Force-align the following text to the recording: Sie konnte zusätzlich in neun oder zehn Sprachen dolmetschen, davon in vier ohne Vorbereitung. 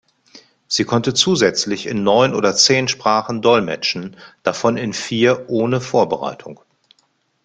Sie 0.67 0.83
konnte 0.83 1.13
zusätzlich 1.13 1.85
in 1.85 2.01
neun 2.03 2.33
oder 2.33 2.55
zehn 2.55 2.87
Sprachen 2.87 3.43
dolmetschen, 3.43 4.17
davon 4.41 4.75
in 4.75 4.93
vier 4.93 5.45
ohne 5.47 5.79
Vorbereitung. 5.79 6.59